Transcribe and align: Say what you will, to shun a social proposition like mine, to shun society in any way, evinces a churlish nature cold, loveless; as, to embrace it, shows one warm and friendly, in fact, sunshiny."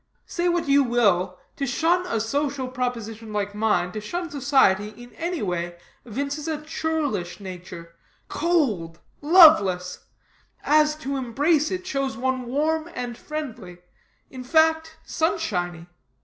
Say 0.25 0.49
what 0.49 0.67
you 0.67 0.83
will, 0.83 1.37
to 1.57 1.67
shun 1.67 2.07
a 2.07 2.19
social 2.19 2.67
proposition 2.67 3.31
like 3.31 3.53
mine, 3.53 3.91
to 3.91 4.01
shun 4.01 4.31
society 4.31 4.89
in 4.99 5.13
any 5.13 5.43
way, 5.43 5.75
evinces 6.05 6.47
a 6.47 6.59
churlish 6.59 7.39
nature 7.39 7.93
cold, 8.27 8.97
loveless; 9.21 10.05
as, 10.63 10.95
to 10.95 11.17
embrace 11.17 11.69
it, 11.69 11.85
shows 11.85 12.17
one 12.17 12.47
warm 12.47 12.89
and 12.95 13.15
friendly, 13.15 13.77
in 14.31 14.43
fact, 14.43 14.97
sunshiny." 15.05 15.85